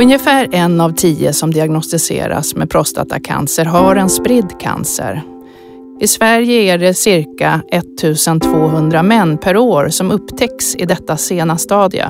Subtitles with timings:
[0.00, 5.22] Ungefär en av tio som diagnostiseras med prostatacancer har en spridd cancer.
[6.00, 12.06] I Sverige är det cirka 1200 män per år som upptäcks i detta sena stadie.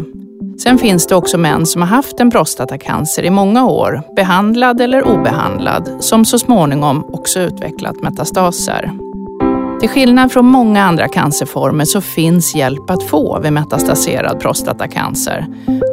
[0.59, 5.09] Sen finns det också män som har haft en prostatacancer i många år, behandlad eller
[5.09, 9.06] obehandlad, som så småningom också utvecklat metastaser.
[9.81, 15.47] Till skillnad från många andra cancerformer så finns hjälp att få vid metastaserad prostatacancer,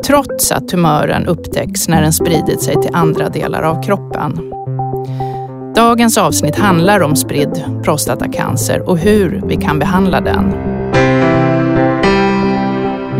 [0.05, 4.53] trots att tumören upptäcks när den spridit sig till andra delar av kroppen.
[5.75, 10.53] Dagens avsnitt handlar om spridd prostatacancer och hur vi kan behandla den.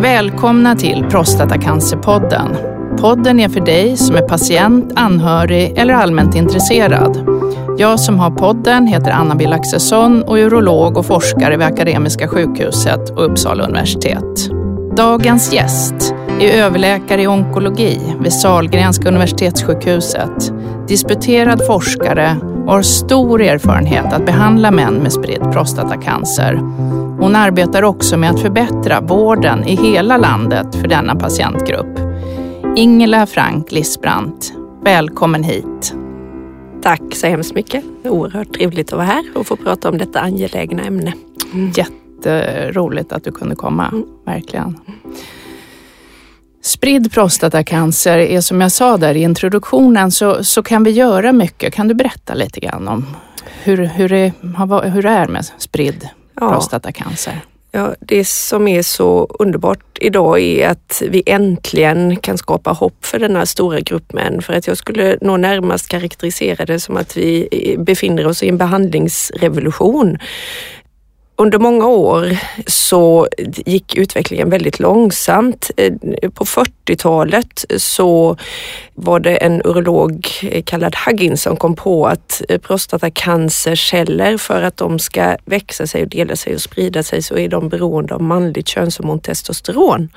[0.02, 2.73] Välkomna till Prostatacancerpodden.
[2.98, 7.30] Podden är för dig som är patient, anhörig eller allmänt intresserad.
[7.78, 13.10] Jag som har podden heter Anna-Bill Axelsson och är urolog och forskare vid Akademiska sjukhuset
[13.10, 14.50] och Uppsala universitet.
[14.98, 20.54] Dagens gäst är överläkare i onkologi vid Sahlgrenska universitetssjukhuset,
[20.88, 26.54] disputerad forskare och har stor erfarenhet att behandla män med spridd prostatacancer.
[27.20, 32.03] Hon arbetar också med att förbättra vården i hela landet för denna patientgrupp.
[32.76, 35.96] Ingela Frank Lisbrant, välkommen hit.
[36.82, 37.84] Tack så hemskt mycket.
[38.04, 41.14] Oerhört trevligt att vara här och få prata om detta angelägna ämne.
[41.54, 41.72] Mm.
[41.76, 44.06] Jätteroligt att du kunde komma, mm.
[44.26, 44.80] verkligen.
[46.62, 51.74] Spridd prostatacancer är som jag sa där i introduktionen så, så kan vi göra mycket.
[51.74, 53.06] Kan du berätta lite grann om
[53.64, 54.34] hur, hur, det,
[54.84, 56.50] hur det är med spridd ja.
[56.50, 57.42] prostatacancer?
[57.76, 63.20] Ja, det som är så underbart idag är att vi äntligen kan skapa hopp för
[63.20, 64.42] denna stora grupp män.
[64.42, 67.48] För att jag skulle nog närmast karaktärisera det som att vi
[67.80, 70.18] befinner oss i en behandlingsrevolution
[71.36, 73.28] under många år så
[73.66, 75.72] gick utvecklingen väldigt långsamt.
[75.78, 75.94] Eh,
[76.34, 78.38] på 40-talet så
[78.94, 84.78] var det en urolog eh, kallad Huggins som kom på att eh, prostatacancerceller för att
[84.78, 88.22] de ska växa sig och dela sig och sprida sig så är de beroende av
[88.22, 90.10] manligt könshormon testosteron.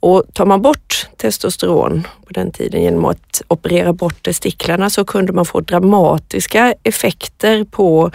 [0.00, 5.32] Och tar man bort testosteron på den tiden genom att operera bort testiklarna så kunde
[5.32, 8.10] man få dramatiska effekter på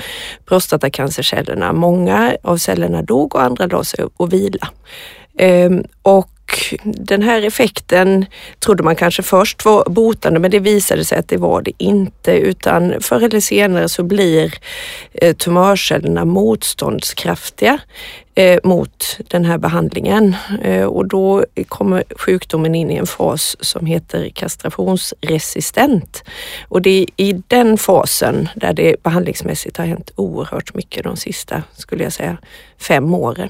[0.46, 1.74] prostatacancercellerna.
[1.74, 4.68] Många av cellerna dog och andra lade sig och vila.
[5.38, 8.26] Ehm, och och den här effekten
[8.60, 12.32] trodde man kanske först var botande men det visade sig att det var det inte
[12.32, 14.54] utan förr eller senare så blir
[15.14, 17.80] eh, tumörcellerna motståndskraftiga
[18.36, 23.86] eh, mot den här behandlingen eh, och då kommer sjukdomen in i en fas som
[23.86, 26.24] heter kastrationsresistent.
[26.68, 31.64] Och det är i den fasen där det behandlingsmässigt har hänt oerhört mycket de sista,
[31.74, 32.38] skulle jag säga,
[32.78, 33.50] fem åren.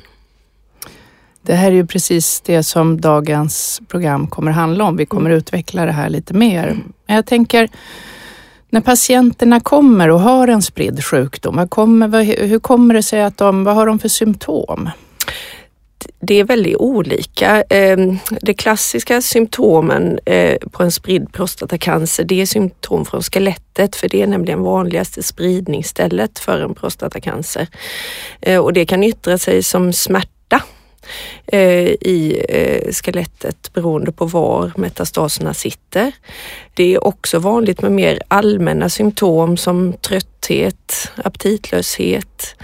[1.44, 4.98] Det här är ju precis det som dagens program kommer handla om.
[4.98, 5.38] Vi kommer mm.
[5.38, 6.78] utveckla det här lite mer.
[7.08, 7.70] Men jag tänker,
[8.70, 13.64] när patienterna kommer och har en spridd sjukdom, kommer, hur kommer det sig att de,
[13.64, 14.90] vad har de för symptom?
[16.20, 17.64] det är väldigt olika.
[17.70, 24.10] Ehm, de klassiska symptomen eh, på en spridd prostatacancer det är symptom från skelettet för
[24.10, 27.68] det är nämligen vanligaste spridningsstället för en prostatacancer.
[28.42, 30.31] Eh, och det kan yttra sig som smärta
[31.48, 36.12] Eh, i eh, skelettet beroende på var metastaserna sitter.
[36.74, 42.56] Det är också vanligt med mer allmänna symptom som trötthet, aptitlöshet,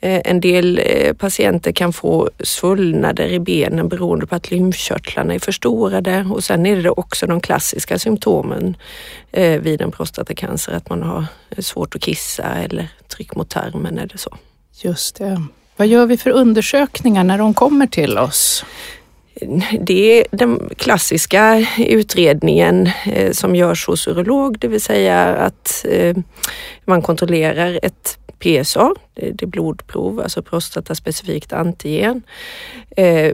[0.00, 5.38] eh, en del eh, patienter kan få svullnader i benen beroende på att lymfkörtlarna är
[5.38, 8.76] förstorade och sen är det också de klassiska symptomen
[9.32, 13.98] eh, vid en prostatacancer, att man har eh, svårt att kissa eller tryck mot tarmen
[13.98, 14.36] eller så.
[14.82, 15.42] Just det.
[15.78, 18.64] Vad gör vi för undersökningar när de kommer till oss?
[19.80, 26.16] Det är den klassiska utredningen eh, som görs hos urolog, det vill säga att eh,
[26.84, 32.22] man kontrollerar ett PSA, eh, det är blodprov, alltså prostataspecifikt antigen.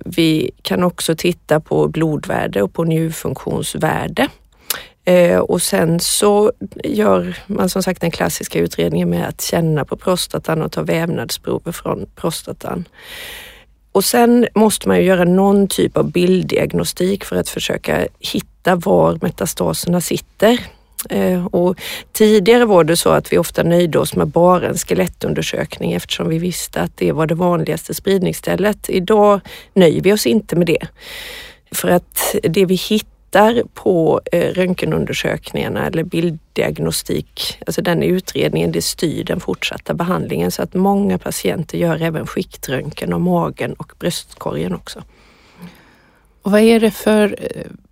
[0.04, 4.28] Vi kan också titta på blodvärde och på njurfunktionsvärde.
[5.04, 6.52] Eh, och sen så
[6.84, 11.72] gör man som sagt den klassiska utredningen med att känna på prostatan och ta vävnadsprover
[11.72, 12.84] från prostatan.
[13.92, 19.18] Och sen måste man ju göra någon typ av bilddiagnostik för att försöka hitta var
[19.22, 20.58] metastaserna sitter.
[21.10, 21.80] Eh, och
[22.12, 26.38] tidigare var det så att vi ofta nöjde oss med bara en skelettundersökning eftersom vi
[26.38, 28.90] visste att det var det vanligaste spridningsstället.
[28.90, 29.40] Idag
[29.74, 30.86] nöjer vi oss inte med det.
[31.72, 38.82] För att det vi hittar tittar på eh, röntgenundersökningarna eller bilddiagnostik, alltså den utredningen, det
[38.82, 44.74] styr den fortsatta behandlingen så att många patienter gör även skiktröntgen av magen och bröstkorgen
[44.74, 45.02] också.
[46.42, 47.36] Och vad är det för,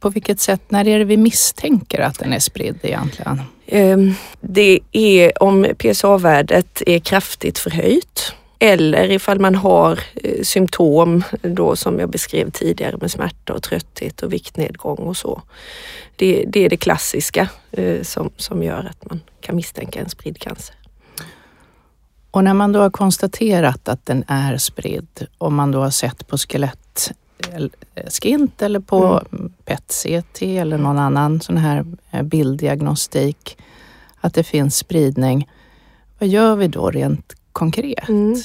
[0.01, 3.41] på vilket sätt, när är det vi misstänker att den är spridd egentligen?
[3.67, 11.77] Ehm, det är om PSA-värdet är kraftigt förhöjt eller ifall man har eh, symptom då
[11.77, 15.43] som jag beskrev tidigare med smärta och trötthet och viktnedgång och så.
[16.17, 20.39] Det, det är det klassiska eh, som, som gör att man kan misstänka en spridd
[20.39, 20.75] cancer.
[22.31, 26.27] Och när man då har konstaterat att den är spridd och man då har sett
[26.27, 27.13] på skelett
[28.23, 29.53] skint eller på mm.
[29.65, 33.59] PET-CT eller någon annan sån här eh, bilddiagnostik
[34.21, 35.49] att det finns spridning.
[36.19, 38.09] Vad gör vi då rent konkret?
[38.09, 38.37] Mm.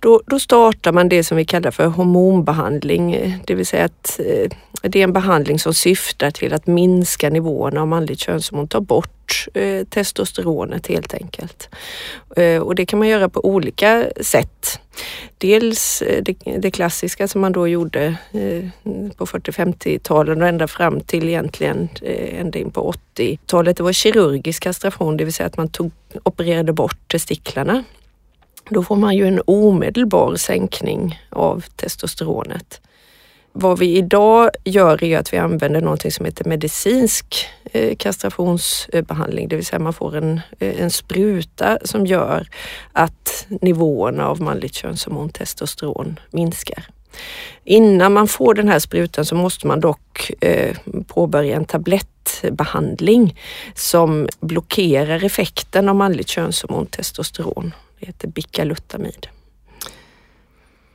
[0.00, 4.50] Då, då startar man det som vi kallar för hormonbehandling, det vill säga att eh,
[4.82, 9.46] det är en behandling som syftar till att minska nivåerna av manligt könshormon, ta bort
[9.54, 11.68] eh, testosteronet helt enkelt.
[12.36, 14.80] Eh, och det kan man göra på olika sätt.
[15.38, 18.68] Dels eh, det, det, klassiska som man då gjorde eh,
[19.16, 23.76] på 40-50-talen och ända fram till egentligen eh, ända in på 80-talet.
[23.76, 25.92] Det var kirurgisk kastration, det vill säga att man tog,
[26.22, 27.84] opererade bort testiklarna
[28.70, 32.80] då får man ju en omedelbar sänkning av testosteronet.
[33.52, 39.56] Vad vi idag gör är att vi använder någonting som heter medicinsk eh, kastrationsbehandling, det
[39.56, 42.48] vill säga man får en, eh, en spruta som gör
[42.92, 46.86] att nivåerna av manligt könshormon testosteron minskar.
[47.64, 50.76] Innan man får den här sprutan så måste man dock eh,
[51.06, 53.40] påbörja en tablettbehandling
[53.74, 57.72] som blockerar effekten av manligt könshormon testosteron.
[58.00, 59.26] Det heter Bicalutamid.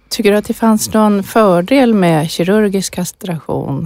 [0.09, 3.85] Tycker du att det fanns någon fördel med kirurgisk kastration?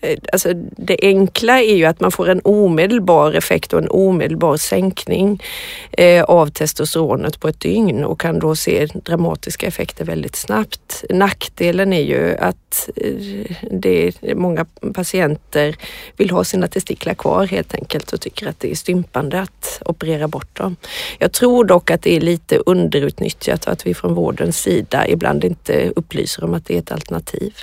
[0.00, 4.56] Eh, alltså det enkla är ju att man får en omedelbar effekt och en omedelbar
[4.56, 5.42] sänkning
[5.92, 11.04] eh, av testosteronet på ett dygn och kan då se dramatiska effekter väldigt snabbt.
[11.10, 15.76] Nackdelen är ju att eh, det, många patienter
[16.16, 20.28] vill ha sina testiklar kvar helt enkelt och tycker att det är stympande att operera
[20.28, 20.76] bort dem.
[21.18, 25.44] Jag tror dock att det är lite underutnyttjat och att vi från vårdens sida ibland
[25.44, 27.54] inte upplyser om att det är ett alternativ.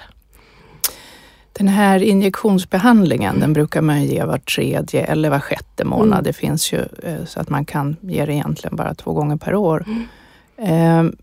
[1.58, 6.14] Den här injektionsbehandlingen den brukar man ge var tredje eller var sjätte månad.
[6.14, 6.24] Mm.
[6.24, 9.56] Det finns ju eh, så att man kan ge det egentligen bara två gånger per
[9.56, 9.86] år.
[9.88, 11.16] Mm.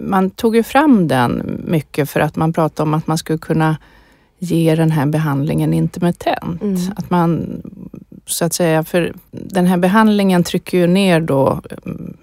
[0.00, 3.76] Man tog ju fram den mycket för att man pratade om att man skulle kunna
[4.38, 6.62] ge den här behandlingen intermittent.
[6.62, 6.76] Mm.
[6.96, 7.62] Att man
[8.26, 12.16] så att säga, för den här behandlingen trycker ju ner då mm,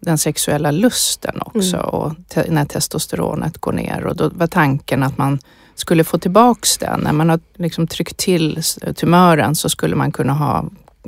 [0.00, 1.88] den sexuella lusten också mm.
[1.88, 5.38] och te när testosteronet går ner och då var tanken att man
[5.80, 7.00] skulle få tillbaks den.
[7.00, 8.62] När man har liksom tryckt till
[8.96, 10.64] tumören så skulle man kunna ha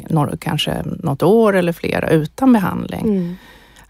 [0.08, 3.00] några, kanske något år eller flera utan behandling.
[3.00, 3.36] Mm.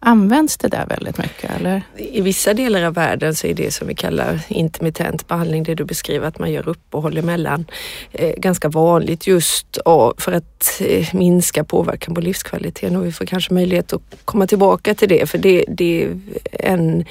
[0.02, 1.82] Används det där väldigt mycket eller?
[1.96, 5.84] I vissa delar av världen så är det som vi kallar intermittent behandling, det du
[5.84, 7.64] beskriver att man gör uppehåll emellan,
[8.12, 9.78] eh, ganska vanligt just
[10.18, 14.94] för att eh, minska påverkan på livskvaliteten och vi får kanske möjlighet att komma tillbaka
[14.94, 16.16] till det för det, det är
[16.52, 17.04] en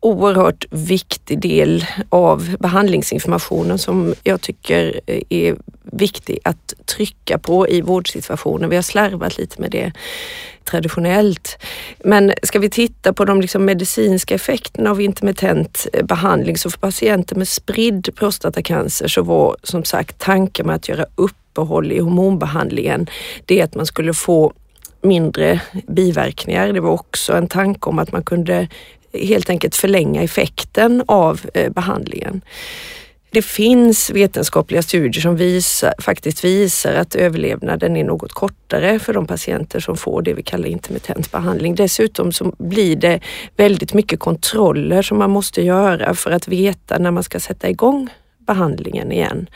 [0.00, 8.70] oerhört viktig del av behandlingsinformationen som jag tycker är viktig att trycka på i vårdsituationen.
[8.70, 9.92] Vi har slarvat lite med det
[10.64, 11.58] traditionellt.
[12.04, 17.36] Men ska vi titta på de liksom medicinska effekterna av intermittent behandling så för patienter
[17.36, 23.06] med spridd prostatacancer så var som sagt tanken med att göra uppehåll i hormonbehandlingen
[23.44, 24.52] det är att man skulle få
[25.02, 26.72] mindre biverkningar.
[26.72, 28.68] Det var också en tanke om att man kunde
[29.12, 32.42] helt enkelt förlänga effekten av eh, behandlingen.
[33.32, 39.26] Det finns vetenskapliga studier som visar, faktiskt visar att överlevnaden är något kortare för de
[39.26, 41.74] patienter som får det vi kallar intermittent behandling.
[41.74, 43.20] Dessutom så blir det
[43.56, 48.08] väldigt mycket kontroller som man måste göra för att veta när man ska sätta igång
[48.46, 49.46] behandlingen igen.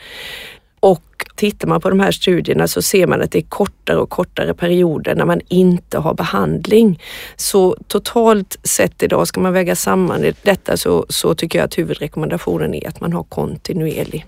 [0.85, 4.09] Och tittar man på de här studierna så ser man att det är kortare och
[4.09, 7.01] kortare perioder när man inte har behandling.
[7.35, 12.73] Så totalt sett idag, ska man väga samman detta så, så tycker jag att huvudrekommendationen
[12.73, 14.25] är att man har kontinuerlig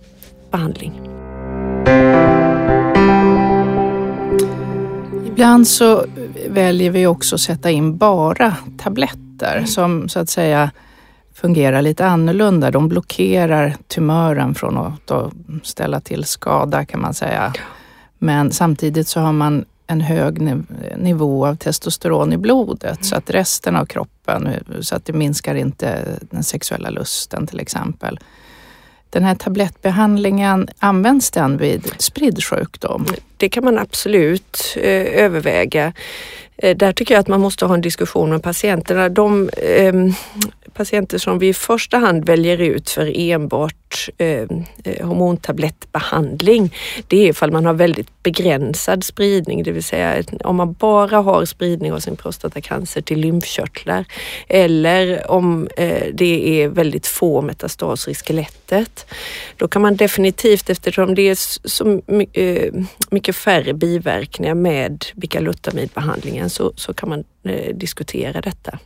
[0.52, 1.02] behandling.
[5.28, 6.06] Ibland så
[6.50, 10.72] väljer vi också att sätta in bara tabletter som så att säga
[11.42, 12.72] fungerar lite annorlunda.
[12.72, 15.12] De blockerar tumören från att
[15.64, 17.54] ställa till skada kan man säga.
[18.18, 20.42] Men samtidigt så har man en hög
[20.98, 23.04] nivå av testosteron i blodet mm.
[23.04, 24.50] så att resten av kroppen,
[24.82, 28.20] så att det minskar inte den sexuella lusten till exempel.
[29.10, 33.06] Den här tablettbehandlingen, används den vid spridd sjukdom?
[33.38, 35.94] Det kan man absolut eh, överväga.
[36.58, 39.10] Eh, där tycker jag att man måste ha en diskussion med patienterna.
[39.10, 39.94] De eh,
[40.74, 46.74] patienter som vi i första hand väljer ut för enbart enbart eh, eh, hormontablettbehandling.
[47.08, 51.46] Det är ifall man har väldigt begränsad spridning, det vill säga om man bara har
[51.46, 54.06] spridning av sin prostatacancer till lymfkörtlar
[54.48, 59.06] eller om eh, det är väldigt få metastaser i skelettet.
[59.58, 62.02] Då kan man definitivt, eftersom det är så
[62.34, 62.74] eh,
[63.12, 68.80] mycket färre biverkningar med bicalutamidbehandlingen så, så kan man Eh, diskutera detta.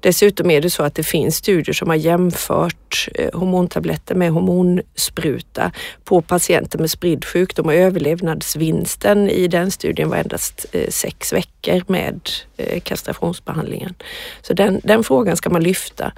[0.00, 5.72] Dessutom är det så att det finns studier som har jämfört eh, hormontabletter med hormonspruta
[6.04, 11.82] på patienter med spridd sjukdom och överlevnadsvinsten i den studien var endast eh, sex veckor
[11.86, 12.20] med
[12.82, 13.94] kastrationsbehandlingen.
[14.42, 16.12] Så den, den frågan ska man lyfta.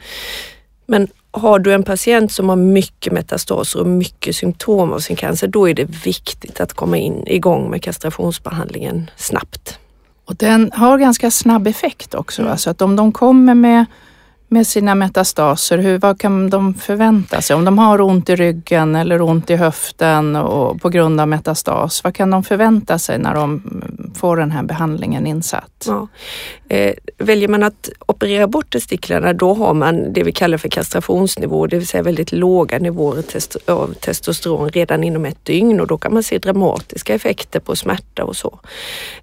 [0.86, 5.48] Men har du en patient som har mycket metastaser och mycket symptom av sin cancer,
[5.48, 9.78] då är det viktigt att komma in igång med kastrationsbehandlingen snabbt.
[10.28, 12.42] Och den har ganska snabb effekt också.
[12.42, 12.52] Mm.
[12.52, 13.86] Alltså att om de kommer med
[14.48, 17.56] med sina metastaser, hur, vad kan de förvänta sig?
[17.56, 22.04] Om de har ont i ryggen eller ont i höften och på grund av metastas,
[22.04, 23.62] vad kan de förvänta sig när de
[24.14, 25.84] får den här behandlingen insatt?
[25.86, 26.08] Ja.
[26.68, 31.66] Eh, väljer man att operera bort testiklarna, då har man det vi kallar för kastrationsnivå,
[31.66, 33.24] det vill säga väldigt låga nivåer
[33.66, 38.24] av testosteron redan inom ett dygn och då kan man se dramatiska effekter på smärta
[38.24, 38.58] och så.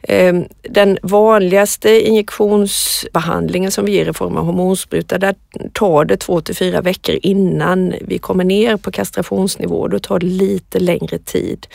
[0.01, 5.35] Eh, den vanligaste injektionsbehandlingen som vi ger i form av hormonspruta där
[5.73, 9.87] tar det två till fyra veckor innan vi kommer ner på kastrationsnivå.
[9.87, 11.67] Då tar det lite längre tid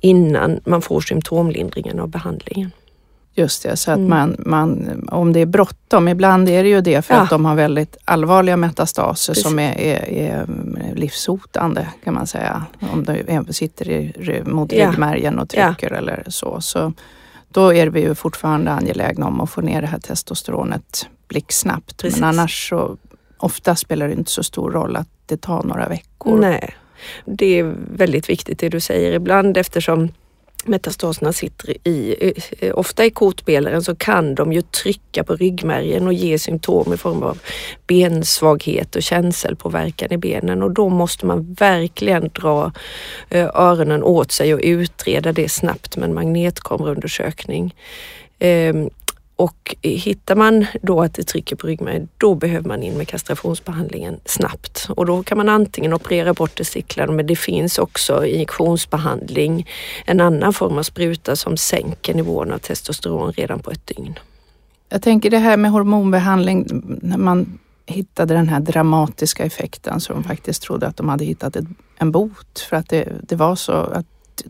[0.00, 2.70] innan man får symptomlindringen av behandlingen.
[3.34, 4.08] Just det, så att mm.
[4.08, 7.20] man, man, om det är bråttom, ibland är det ju det för ja.
[7.20, 9.48] att de har väldigt allvarliga metastaser Precis.
[9.48, 10.46] som är, är, är,
[10.94, 12.64] livshotande kan man säga.
[12.92, 14.90] Om de sitter i, mot ja.
[14.90, 15.96] ryggmärgen och trycker ja.
[15.96, 16.60] eller så.
[16.60, 16.92] så.
[17.52, 22.02] Då är vi ju fortfarande angelägna om att få ner det här testosteronet blixtsnabbt.
[22.02, 22.20] Precis.
[22.20, 22.96] Men annars så
[23.38, 26.40] ofta spelar det inte så stor roll att det tar några veckor.
[26.40, 26.74] Nej,
[27.24, 30.08] det är väldigt viktigt det du säger ibland eftersom
[30.66, 32.32] metastaserna sitter i,
[32.74, 37.22] ofta i kotbelaren så kan de ju trycka på ryggmärgen och ge symptom i form
[37.22, 37.38] av
[37.86, 42.72] bensvaghet och känselpåverkan i benen och då måste man verkligen dra
[43.28, 47.74] eh, öronen åt sig och utreda det snabbt med en magnetkameraundersökning.
[48.38, 48.90] Ehm,
[49.40, 54.20] och hittar man då att det trycker på ryggmärgen, då behöver man in med kastrationsbehandlingen
[54.24, 54.86] snabbt.
[54.96, 59.68] Och då kan man antingen operera bort testiklarna, men det finns också injektionsbehandling,
[60.06, 64.18] en annan form av spruta som sänker nivån av testosteron redan på ett dygn.
[64.88, 66.66] Jag tänker det här med hormonbehandling,
[67.02, 71.56] när man hittade den här dramatiska effekten så de faktiskt trodde att de hade hittat
[71.98, 74.06] en bot för att det, det var så att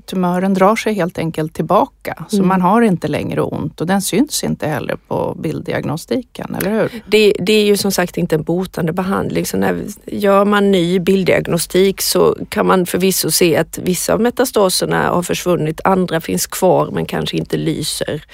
[0.06, 2.25] tumören drar sig helt enkelt tillbaka.
[2.28, 2.49] Så mm.
[2.49, 7.02] man har inte längre ont och den syns inte heller på bilddiagnostiken, eller hur?
[7.06, 9.47] Det, det, är ju som sagt inte en botande behandling.
[9.47, 15.09] Så när gör man ny bilddiagnostik så kan man förvisso se att vissa av metastaserna
[15.09, 18.25] har försvunnit, andra finns kvar men kanske inte lyser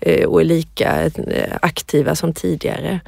[0.00, 3.00] eh, och är lika eh, aktiva som tidigare.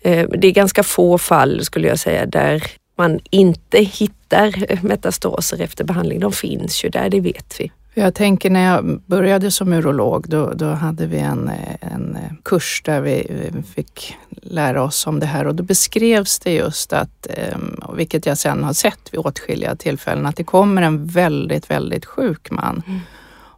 [0.00, 2.62] Eh, det är ganska få fall skulle jag säga där
[3.02, 6.20] man inte hittar metastaser efter behandling.
[6.20, 7.72] De finns ju där, det vet vi.
[7.94, 13.00] Jag tänker när jag började som urolog, då, då hade vi en, en kurs där
[13.00, 13.26] vi
[13.74, 18.38] fick lära oss om det här och då beskrevs det just att, ehm, vilket jag
[18.38, 23.00] sen har sett vid åtskilliga tillfällen, att det kommer en väldigt, väldigt sjuk man mm.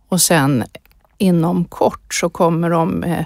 [0.09, 0.65] och sen
[1.19, 3.25] inom kort så kommer de eh,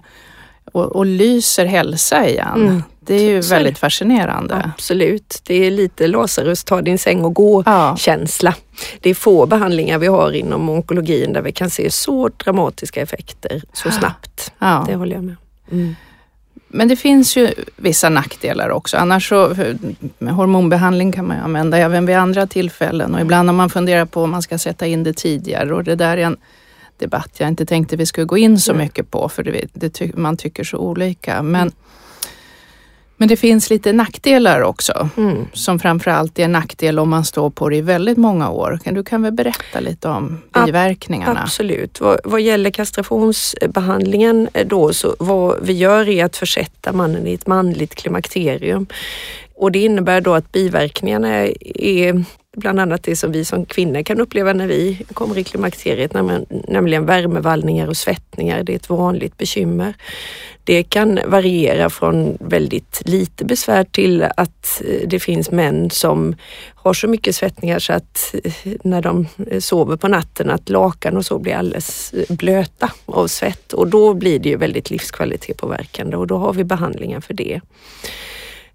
[0.72, 2.62] och, och lyser hälsa igen.
[2.62, 2.82] Mm.
[3.08, 4.72] Det är ju väldigt fascinerande.
[4.74, 5.40] Absolut.
[5.46, 8.54] Det är lite Lazarus ta din säng och gå-känsla.
[8.56, 8.78] Ja.
[9.00, 13.62] Det är få behandlingar vi har inom onkologin där vi kan se så dramatiska effekter
[13.72, 14.52] så snabbt.
[14.58, 14.84] Ja.
[14.88, 15.36] Det håller jag med
[15.72, 15.94] mm.
[16.70, 18.96] Men det finns ju vissa nackdelar också.
[18.96, 19.54] Annars så,
[20.20, 24.22] hormonbehandling kan man ju använda även vid andra tillfällen och ibland har man funderat på
[24.22, 26.36] om man ska sätta in det tidigare och det där är en
[26.98, 30.36] debatt jag inte tänkte vi skulle gå in så mycket på för det, det, man
[30.36, 31.42] tycker så olika.
[31.42, 31.72] Men mm.
[33.20, 35.46] Men det finns lite nackdelar också mm.
[35.52, 38.78] som framförallt är en nackdel om man står på det i väldigt många år.
[38.84, 41.42] Du kan väl berätta lite om biverkningarna?
[41.42, 42.00] Absolut.
[42.00, 47.46] Vad, vad gäller kastrationsbehandlingen då så vad vi gör är att försätta mannen i ett
[47.46, 48.86] manligt klimakterium.
[49.58, 51.28] Och det innebär då att biverkningarna
[51.74, 52.24] är
[52.56, 56.12] bland annat det som vi som kvinnor kan uppleva när vi kommer i klimakteriet,
[56.68, 58.62] nämligen värmevallningar och svettningar.
[58.62, 59.94] Det är ett vanligt bekymmer.
[60.64, 66.36] Det kan variera från väldigt lite besvär till att eh, det finns män som
[66.74, 68.52] har så mycket svettningar så att eh,
[68.84, 73.72] när de eh, sover på natten att lakan och så blir alldeles blöta av svett
[73.72, 77.60] och då blir det ju väldigt livskvalitetpåverkande och då har vi behandlingar för det.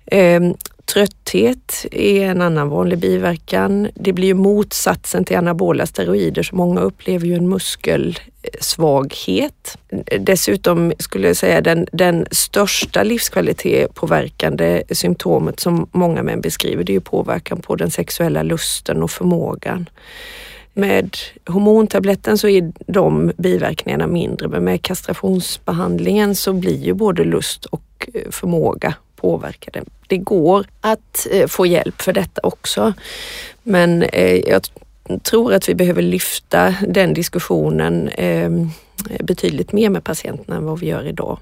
[0.06, 0.54] Ehm,
[0.86, 3.88] Trötthet är en annan vanlig biverkan.
[3.96, 9.78] Det blir ju motsatsen till anabola steroider så många upplever ju en muskelsvaghet.
[10.20, 16.96] Dessutom skulle jag säga den, den största livskvalitetpåverkande symptomet som många män beskriver det är
[16.96, 19.90] ju påverkan på den sexuella lusten och förmågan.
[20.74, 27.66] Med hormontabletten så är de biverkningarna mindre men med kastrationsbehandlingen så blir ju både lust
[27.66, 29.84] och eh, förmåga påverkade.
[30.08, 32.94] Det går att eh, få hjälp för detta också.
[33.64, 34.62] Men eh, jag
[35.24, 38.70] tror att vi behöver lyfta den diskussionen ehm,
[39.20, 41.40] betydligt mer med patienterna än vad vi gör idag.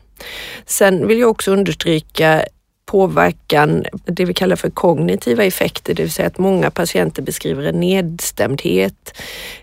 [0.65, 2.45] Sen vill jag också understryka
[2.85, 7.79] påverkan, det vi kallar för kognitiva effekter, det vill säga att många patienter beskriver en
[7.79, 9.17] nedstämdhet.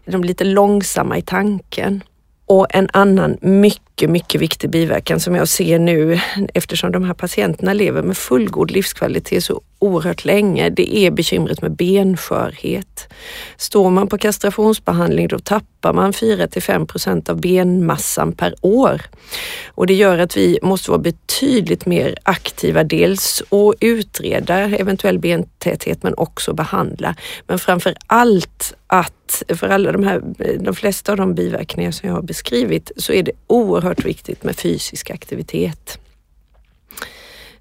[0.05, 2.03] De är lite långsamma i tanken.
[2.47, 6.21] Och en annan mycket, mycket viktig biverkan som jag ser nu
[6.55, 11.73] eftersom de här patienterna lever med fullgod livskvalitet så oerhört länge, det är bekymret med
[11.77, 13.09] benskörhet.
[13.57, 19.03] Står man på kastrationsbehandling då tappar man 4 till 5 procent av benmassan per år.
[19.67, 26.03] Och det gör att vi måste vara betydligt mer aktiva, dels och utreda eventuell bentäthet
[26.03, 27.15] men också behandla.
[27.47, 30.23] Men framför allt att för alla de här,
[30.61, 34.57] de flesta av de biverkningar som jag har beskrivit så är det oerhört viktigt med
[34.57, 35.99] fysisk aktivitet.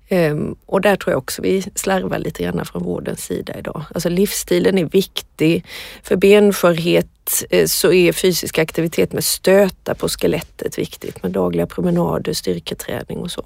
[0.10, 3.86] Um, och där tror jag också vi slarvar lite grann från vårdens sida idag.
[3.94, 5.66] Alltså livsstilen är viktig.
[6.04, 12.34] För benskörhet eh, så är fysisk aktivitet med stöta på skelettet viktigt med dagliga promenader,
[12.34, 13.46] styrketräning och så.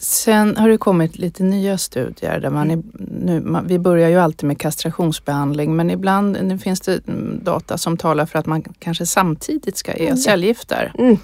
[0.00, 4.16] Sen har det kommit lite nya studier där man, är, nu, man, vi börjar ju
[4.16, 7.00] alltid med kastrationsbehandling men ibland nu finns det
[7.42, 10.16] data som talar för att man kanske samtidigt ska ge mm.
[10.16, 10.92] cellgifter.
[10.98, 11.18] Mm.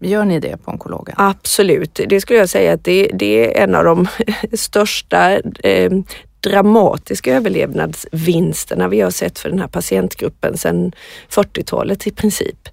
[0.00, 1.14] Gör ni det på onkologen?
[1.18, 4.08] Absolut, det skulle jag säga att det, det är en av de
[4.52, 5.92] största eh,
[6.40, 10.92] dramatiska överlevnadsvinsterna vi har sett för den här patientgruppen sedan
[11.30, 12.68] 40-talet i princip.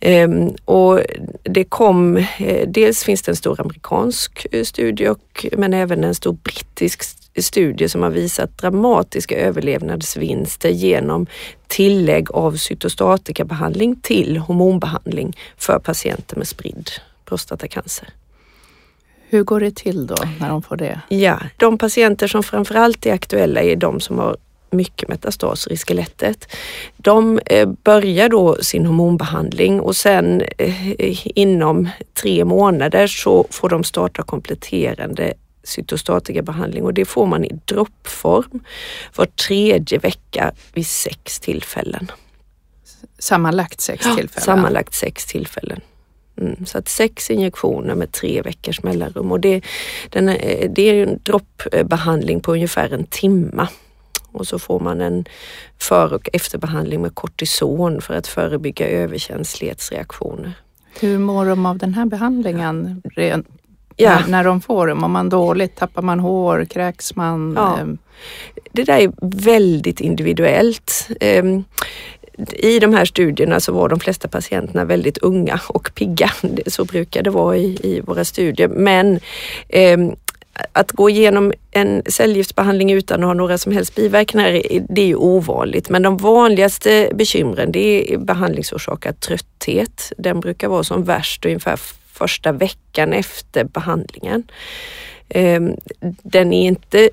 [0.00, 1.00] Ehm, och
[1.42, 6.14] det kom, eh, dels finns det en stor amerikansk eh, studie och, men även en
[6.14, 7.02] stor brittisk
[7.42, 11.26] studie som har visat dramatiska överlevnadsvinster genom
[11.66, 16.90] tillägg av cytostatikabehandling till hormonbehandling för patienter med spridd
[17.24, 18.08] prostatacancer.
[19.28, 21.00] Hur går det till då när de får det?
[21.08, 24.36] Ja, de patienter som framförallt är aktuella är de som har
[24.70, 26.48] mycket metastaser i skelettet.
[26.96, 31.88] De eh, börjar då sin hormonbehandling och sen eh, inom
[32.22, 35.34] tre månader så får de starta kompletterande
[35.68, 38.60] cytostatikabehandling och det får man i droppform
[39.16, 42.10] var tredje vecka vid sex tillfällen.
[43.18, 44.30] Sammanlagt sex tillfällen?
[44.34, 45.80] Ja, sammanlagt sex tillfällen.
[46.40, 49.64] Mm, så att sex injektioner med tre veckors mellanrum och det,
[50.10, 50.26] den,
[50.74, 53.68] det är en droppbehandling på ungefär en timma.
[54.32, 55.24] Och så får man en
[55.78, 60.52] för och efterbehandling med kortison för att förebygga överkänslighetsreaktioner.
[61.00, 63.02] Hur mår de av den här behandlingen
[64.04, 64.22] ja.
[64.28, 64.94] när, de får det?
[64.94, 65.76] Mår man dåligt?
[65.76, 66.64] Tappar man hår?
[66.64, 67.54] Kräks man?
[67.56, 67.78] Ja.
[67.78, 67.98] Ehm.
[68.72, 69.12] Det där är
[69.44, 71.08] väldigt individuellt.
[71.20, 71.64] Ehm,
[72.52, 76.30] i de här studierna så var de flesta patienterna väldigt unga och pigga.
[76.66, 78.68] Så brukar det vara i, i våra studier.
[78.68, 79.20] Men
[79.68, 79.98] eh,
[80.72, 85.16] att gå igenom en cellgiftsbehandling utan att ha några som helst biverkningar, det är ju
[85.16, 85.88] ovanligt.
[85.88, 90.12] Men de vanligaste bekymren det är behandlingsorsakad trötthet.
[90.18, 91.78] Den brukar vara som värst ungefär
[92.18, 94.42] första veckan efter behandlingen.
[95.28, 95.76] Ehm,
[96.22, 97.10] den är inte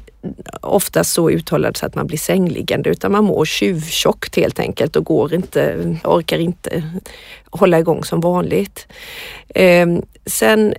[0.62, 5.06] ofta så uttalad så att man blir sängliggande utan man mår tjuvtjockt helt enkelt och
[5.06, 6.84] går inte, orkar inte
[7.50, 8.88] hålla igång som vanligt.
[9.56, 10.74] Ehm, sen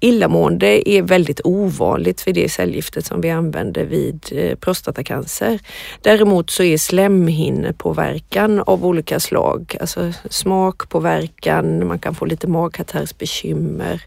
[0.00, 5.60] Illamående är väldigt ovanligt för det cellgiftet som vi använder vid eh, prostatacancer.
[6.00, 14.02] Däremot så är slemhinnepåverkan av olika slag, alltså smakpåverkan, man kan få lite magkatarrsbekymmer.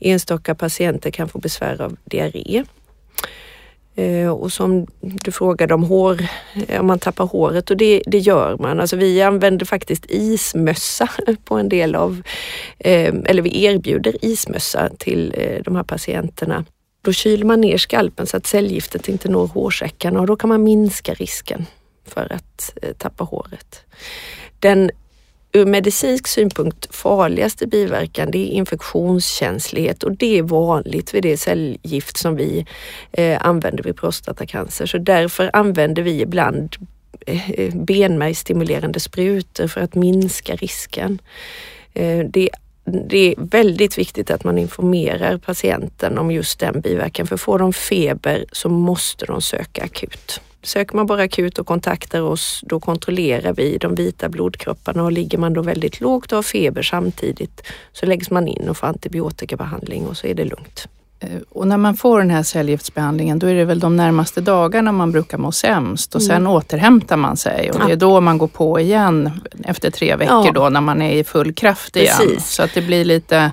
[0.00, 2.64] Enstaka patienter kan få besvär av diarré.
[4.00, 6.20] Eh, och som du frågade om hår,
[6.68, 8.80] eh, om man tappar håret och det, det gör man.
[8.80, 11.08] Alltså vi använder faktiskt ismössa
[11.44, 12.22] på en del av,
[12.78, 15.34] eh, eller vi erbjuder ismössa till
[15.64, 16.64] de här patienterna.
[17.02, 20.62] Då kyler man ner skalpen så att cellgiftet inte når hårsäckarna och då kan man
[20.62, 21.66] minska risken
[22.06, 23.84] för att tappa håret.
[24.58, 24.90] Den
[25.52, 32.16] ur medicinsk synpunkt farligaste biverkan det är infektionskänslighet och det är vanligt vid det cellgift
[32.16, 32.66] som vi
[33.12, 34.86] eh, använder vid prostatacancer.
[34.86, 36.76] Så därför använder vi ibland
[37.26, 41.18] eh, benmärgsstimulerande sprutor för att minska risken.
[41.94, 42.48] Eh, det
[43.08, 47.26] det är väldigt viktigt att man informerar patienten om just den biverkan.
[47.26, 50.40] För får de feber så måste de söka akut.
[50.62, 55.38] Söker man bara akut och kontaktar oss, då kontrollerar vi de vita blodkropparna och ligger
[55.38, 60.06] man då väldigt lågt och har feber samtidigt så läggs man in och får antibiotikabehandling
[60.06, 60.88] och så är det lugnt.
[61.22, 64.92] Eh, och när man får den här cellgiftsbehandlingen då är det väl de närmaste dagarna
[64.92, 66.52] man brukar må sämst och sen mm.
[66.52, 69.30] återhämtar man sig och det är då man går på igen
[69.64, 70.52] efter tre veckor ja.
[70.52, 72.16] då när man är i full kraft igen.
[72.18, 72.50] Precis.
[72.50, 73.52] Så att det blir lite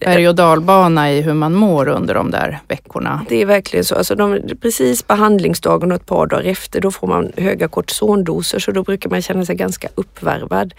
[0.00, 3.26] berg och dalbana i hur man mår under de där veckorna.
[3.28, 3.94] Det är verkligen så.
[3.94, 8.70] Alltså de, precis behandlingsdagen och ett par dagar efter då får man höga kortisondoser så
[8.70, 10.74] då brukar man känna sig ganska uppvarvad.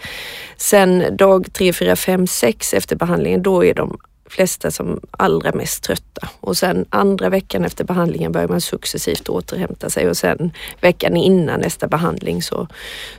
[0.57, 3.97] Sen dag 3, 4, 5, 6 efter behandlingen då är de
[4.29, 9.89] flesta som allra mest trötta och sen andra veckan efter behandlingen börjar man successivt återhämta
[9.89, 12.67] sig och sen veckan innan nästa behandling så,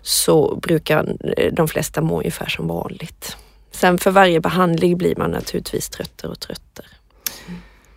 [0.03, 1.17] så brukar
[1.53, 3.37] de flesta må ungefär som vanligt.
[3.71, 6.87] Sen för varje behandling blir man naturligtvis tröttare och tröttare.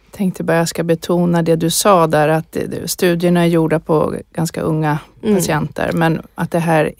[0.06, 4.15] Jag tänkte bara jag ska betona det du sa där att studierna är gjorda på
[4.34, 5.36] ganska unga mm.
[5.36, 6.93] patienter men att det här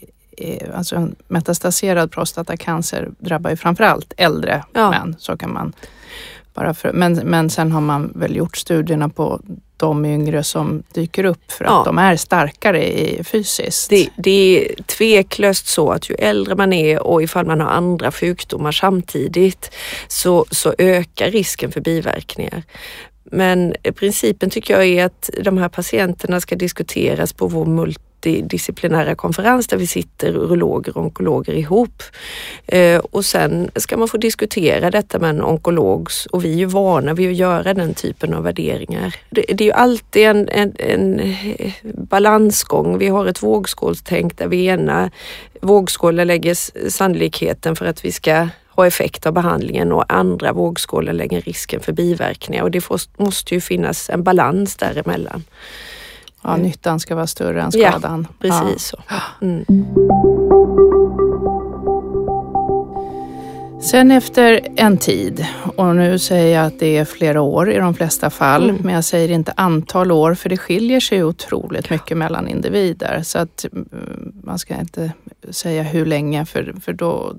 [0.74, 4.90] alltså en metastaserad prostatacancer drabbar ju framförallt äldre ja.
[4.90, 5.16] män.
[5.18, 5.72] Så kan man
[6.60, 9.40] bara för, men, men sen har man väl gjort studierna på
[9.76, 11.82] de yngre som dyker upp för att ja.
[11.84, 13.90] de är starkare i, fysiskt.
[13.90, 18.12] Det, det är tveklöst så att ju äldre man är och ifall man har andra
[18.12, 19.70] sjukdomar samtidigt
[20.08, 22.62] så, så ökar risken för biverkningar.
[23.24, 29.14] Men principen tycker jag är att de här patienterna ska diskuteras på vår multi multidisciplinära
[29.14, 32.02] konferens där vi sitter urologer och onkologer ihop.
[32.66, 36.66] Eh, och sen ska man få diskutera detta med en onkolog och vi är ju
[36.66, 39.14] vana vid att göra den typen av värderingar.
[39.30, 41.34] Det, det är ju alltid en, en, en,
[41.94, 42.98] balansgång.
[42.98, 45.10] Vi har ett vågskålstänk där vi i ena
[45.62, 46.54] vågskålen lägger
[46.90, 51.92] sannolikheten för att vi ska ha effekt av behandlingen och andra vågskålen lägger risken för
[51.92, 52.84] biverkningar och det
[53.16, 55.42] måste ju finnas en balans däremellan.
[56.42, 58.26] Ja, nyttan ska vara större än skadan.
[58.28, 59.14] Ja, precis ja.
[59.40, 59.44] så.
[59.44, 59.64] Mm.
[63.82, 67.94] Sen efter en tid, och nu säger jag att det är flera år i de
[67.94, 68.82] flesta fall, mm.
[68.84, 73.22] men jag säger inte antal år för det skiljer sig otroligt mycket mellan individer.
[73.22, 75.12] Så att mm, man ska inte
[75.50, 77.36] säga hur länge för, för då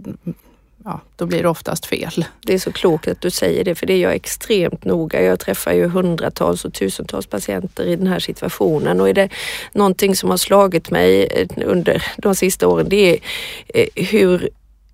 [0.84, 2.26] ja, då blir det oftast fel.
[2.42, 5.22] Det är så klokt att du säger det, för det är jag extremt noga.
[5.22, 9.30] Jag träffar ju hundratals och tusentals patienter i den här situationen och är det
[9.74, 13.20] någonting som har slagit mig eh, under de sista åren, det är
[13.68, 14.50] eh, hur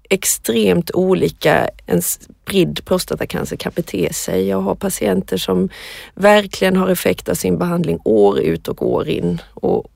[0.09, 4.47] extremt olika en spridd prostatacancer kan bete sig.
[4.47, 5.69] Jag har patienter som
[6.15, 9.91] verkligen har effekt av sin behandling år ut och år in och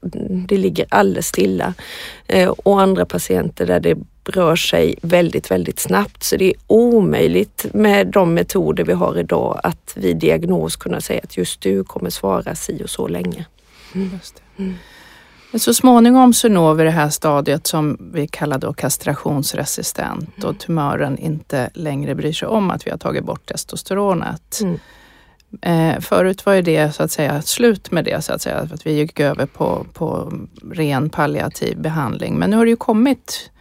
[0.48, 1.74] det ligger alldeles stilla.
[2.28, 3.98] Eh, och andra patienter där det
[4.32, 6.24] rör sig väldigt, väldigt snabbt.
[6.24, 11.22] Så det är omöjligt med de metoder vi har idag att vid diagnos kunna säga
[11.24, 13.46] att just du kommer svara si och så länge.
[13.96, 14.20] Mm.
[14.58, 14.74] Mm.
[15.52, 20.50] Men så småningom så når vi det här stadiet som vi kallar då kastrationsresistent mm.
[20.50, 24.60] och tumören inte längre bryr sig om att vi har tagit bort testosteronet.
[24.62, 24.80] Mm.
[25.62, 28.86] Eh, förut var ju det så att säga slut med det så att säga, att
[28.86, 30.34] vi gick över på, på
[30.72, 32.40] ren palliativ behandling.
[32.40, 33.52] Men nu har det ju kommit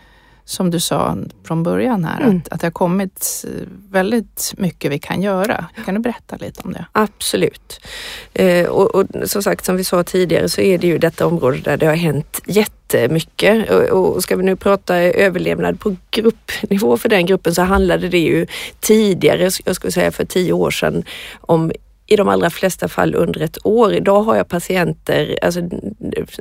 [0.50, 2.36] som du sa från början här, mm.
[2.36, 3.44] att, att det har kommit
[3.90, 5.66] väldigt mycket vi kan göra.
[5.84, 6.86] Kan du berätta lite om det?
[6.92, 7.80] Absolut.
[8.32, 11.58] Eh, och, och som sagt, som vi sa tidigare så är det ju detta område
[11.58, 13.70] där det har hänt jättemycket.
[13.70, 18.18] Och, och ska vi nu prata överlevnad på gruppnivå för den gruppen så handlade det
[18.18, 18.46] ju
[18.80, 21.04] tidigare, jag skulle säga för tio år sedan,
[21.40, 21.72] om
[22.10, 23.94] i de allra flesta fall under ett år.
[23.94, 25.60] Idag har jag patienter alltså,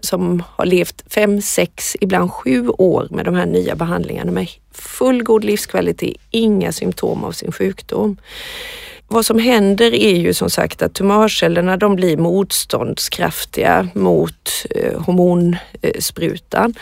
[0.02, 5.44] som har levt fem, sex, ibland sju år med de här nya behandlingarna med fullgod
[5.44, 8.18] livskvalitet, inga symptom av sin sjukdom.
[9.08, 16.74] Vad som händer är ju som sagt att tumörcellerna de blir motståndskraftiga mot eh, hormonsprutan.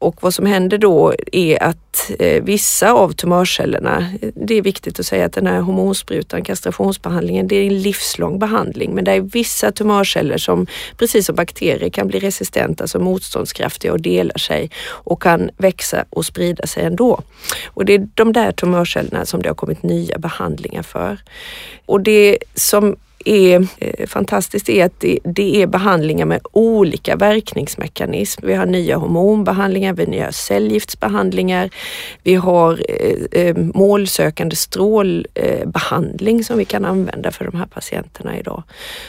[0.00, 5.06] Och vad som händer då är att eh, vissa av tumörcellerna, det är viktigt att
[5.06, 8.94] säga att den här hormonsprutan, kastrationsbehandlingen, det är en livslång behandling.
[8.94, 14.00] Men det är vissa tumörceller som precis som bakterier kan bli resistenta, alltså motståndskraftiga och
[14.00, 17.20] delar sig och kan växa och sprida sig ändå.
[17.66, 21.18] Och det är de där tumörcellerna som det har kommit nya behandlingar för.
[21.86, 28.46] Och det som är eh, fantastiskt är att det, det, är behandlingar med olika verkningsmekanism.
[28.46, 31.70] Vi har nya hormonbehandlingar, vi har nya cellgiftsbehandlingar,
[32.22, 38.62] vi har eh, eh, målsökande strålbehandling som vi kan använda för de här patienterna idag.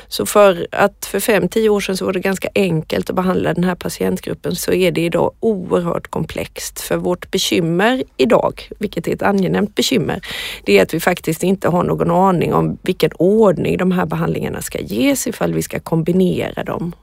[0.07, 3.53] Så för att för fem, tio år sedan så var det ganska enkelt att behandla
[3.53, 6.79] den här patientgruppen så är det idag oerhört komplext.
[6.81, 10.21] För vårt bekymmer idag, vilket är ett angenämt bekymmer,
[10.63, 14.61] det är att vi faktiskt inte har någon aning om vilken ordning de här behandlingarna
[14.61, 16.93] ska ges, ifall vi ska kombinera dem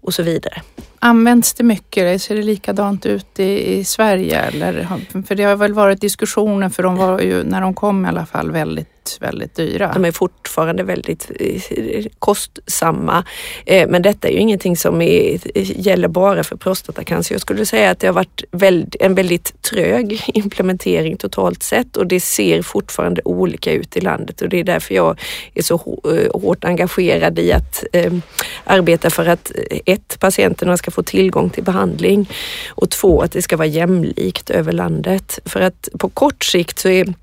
[0.00, 0.62] och så vidare.
[0.98, 2.22] Används det mycket?
[2.22, 4.40] Ser det likadant ut i, i Sverige?
[4.40, 4.88] Eller?
[5.26, 8.26] För det har väl varit diskussioner, för de var ju när de kom i alla
[8.26, 9.90] fall väldigt väldigt, dyra.
[9.94, 13.24] De är fortfarande väldigt eh, kostsamma.
[13.66, 17.34] Eh, men detta är ju ingenting som är, gäller bara för prostatacancer.
[17.34, 22.20] Jag skulle säga att det har varit en väldigt trög implementering totalt sett och det
[22.20, 25.20] ser fortfarande olika ut i landet och det är därför jag
[25.54, 28.22] är så eh, hårt engagerad i att ehm,
[28.64, 29.52] arbeta för att
[29.86, 32.28] ett, patienterna ska få tillgång till behandling
[32.68, 35.38] och två, att det ska vara jämlikt över landet.
[35.44, 37.14] För att på kort sikt så är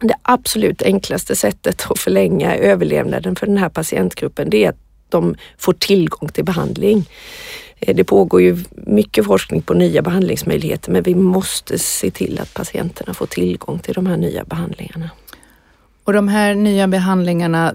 [0.00, 4.78] det absolut enklaste sättet att förlänga överlevnaden för den här patientgruppen det är att
[5.08, 7.08] de får tillgång till behandling.
[7.78, 12.54] Eh, det pågår ju mycket forskning på nya behandlingsmöjligheter men vi måste se till att
[12.54, 15.10] patienterna får tillgång till de här nya behandlingarna.
[16.04, 17.72] Och de här nya behandlingarna,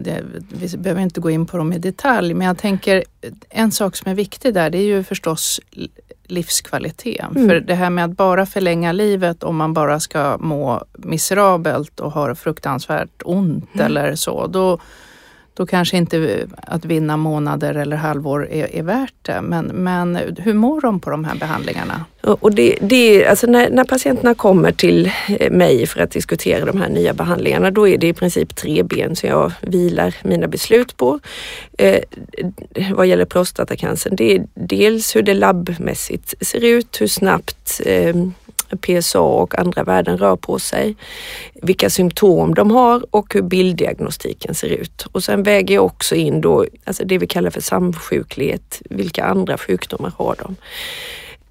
[0.49, 3.03] vi behöver inte gå in på dem i detalj, men jag tänker
[3.49, 5.59] en sak som är viktig där, det är ju förstås
[6.31, 7.35] livskvaliteten.
[7.35, 7.49] Mm.
[7.49, 12.11] För det här med att bara förlänga livet om man bara ska må miserabelt och
[12.11, 13.85] ha fruktansvärt ont mm.
[13.85, 14.79] eller så, då,
[15.61, 19.41] då kanske inte att vinna månader eller halvår är, är värt det.
[19.41, 22.05] Men, men hur mår de på de här behandlingarna?
[22.21, 26.81] Och det, det, alltså när, när patienterna kommer till eh, mig för att diskutera de
[26.81, 30.97] här nya behandlingarna, då är det i princip tre ben som jag vilar mina beslut
[30.97, 31.19] på.
[31.77, 31.99] Eh,
[32.93, 38.15] vad gäller prostatacancer, det är dels hur det labbmässigt ser ut, hur snabbt eh,
[38.77, 40.95] PSA och andra värden rör på sig,
[41.61, 45.05] vilka symptom de har och hur bilddiagnostiken ser ut.
[45.11, 49.57] Och sen väger jag också in då, alltså det vi kallar för samsjuklighet, vilka andra
[49.57, 50.55] sjukdomar har de?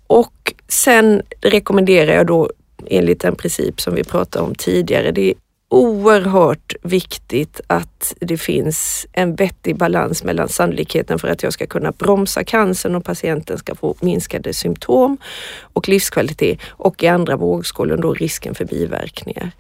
[0.06, 2.50] Och sen rekommenderar jag då
[2.86, 5.34] enligt den princip som vi pratade om tidigare, det är
[5.70, 11.92] oerhört viktigt att det finns en vettig balans mellan sannolikheten för att jag ska kunna
[11.92, 15.18] bromsa cancern och patienten ska få minskade symptom
[15.60, 19.50] och livskvalitet och i andra vågskålen då risken för biverkningar.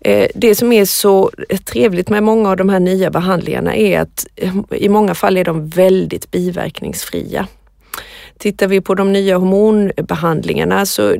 [0.00, 1.30] Eh, det som är så
[1.64, 5.44] trevligt med många av de här nya behandlingarna är att eh, i många fall är
[5.44, 7.48] de väldigt biverkningsfria.
[8.38, 11.16] Tittar vi på de nya hormonbehandlingarna så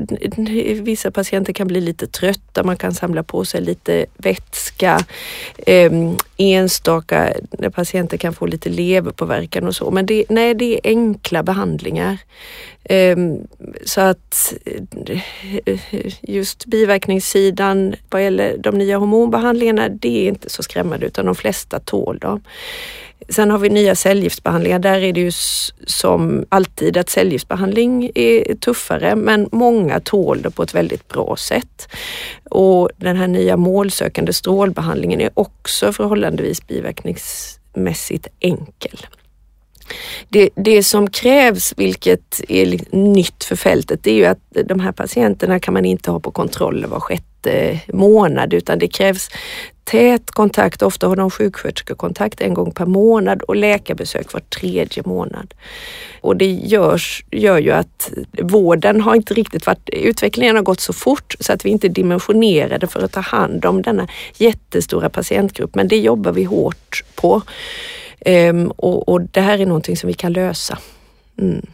[0.81, 4.99] vissa patienter kan bli lite trötta, man kan samla på sig lite vätska.
[5.66, 7.33] Ehm, enstaka
[7.75, 9.90] patienter kan få lite leverpåverkan och så.
[9.90, 12.19] Men det, nej, det är enkla behandlingar.
[12.85, 13.38] Ehm,
[13.85, 14.55] så att
[16.21, 21.81] just biverkningssidan vad gäller de nya hormonbehandlingarna, det är inte så skrämmande utan de flesta
[21.81, 22.40] tål dem.
[23.31, 24.79] Sen har vi nya cellgiftsbehandlingar.
[24.79, 25.31] Där är det ju
[25.87, 31.88] som alltid att cellgiftsbehandling är tuffare men många tål det på ett väldigt bra sätt.
[32.51, 39.07] Och den här nya målsökande strålbehandlingen är också förhållandevis biverkningsmässigt enkel.
[40.29, 44.92] Det, det, som krävs, vilket är nytt för fältet, det är ju att de här
[44.92, 49.29] patienterna kan man inte ha på kontroll var sjätte månad utan det krävs
[49.90, 55.55] tät kontakt, ofta har de sjuksköterskekontakt en gång per månad och läkarbesök var tredje månad.
[56.20, 60.92] Och det görs, gör ju att vården har inte riktigt varit, utvecklingen har gått så
[60.92, 65.74] fort så att vi inte är dimensionerade för att ta hand om denna jättestora patientgrupp.
[65.74, 67.42] Men det jobbar vi hårt på.
[68.27, 70.79] Um, och, och, det här är någonting som vi kan lösa.
[71.39, 71.67] Mm.